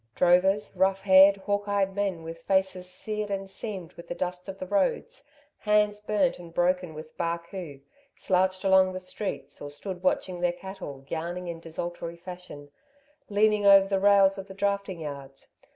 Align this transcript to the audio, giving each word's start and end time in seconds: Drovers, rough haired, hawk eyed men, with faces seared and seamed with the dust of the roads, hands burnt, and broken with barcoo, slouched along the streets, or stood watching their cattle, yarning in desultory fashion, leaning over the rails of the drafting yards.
Drovers, 0.15 0.75
rough 0.75 1.03
haired, 1.03 1.37
hawk 1.37 1.67
eyed 1.67 1.93
men, 1.95 2.23
with 2.23 2.39
faces 2.41 2.89
seared 2.89 3.29
and 3.29 3.47
seamed 3.47 3.93
with 3.93 4.07
the 4.07 4.15
dust 4.15 4.49
of 4.49 4.57
the 4.57 4.65
roads, 4.65 5.29
hands 5.59 6.01
burnt, 6.01 6.39
and 6.39 6.51
broken 6.51 6.95
with 6.95 7.15
barcoo, 7.17 7.81
slouched 8.15 8.63
along 8.63 8.93
the 8.93 8.99
streets, 8.99 9.61
or 9.61 9.69
stood 9.69 10.01
watching 10.01 10.41
their 10.41 10.53
cattle, 10.53 11.05
yarning 11.07 11.47
in 11.47 11.59
desultory 11.59 12.17
fashion, 12.17 12.71
leaning 13.29 13.67
over 13.67 13.87
the 13.87 13.99
rails 13.99 14.39
of 14.39 14.47
the 14.47 14.55
drafting 14.55 15.01
yards. 15.01 15.49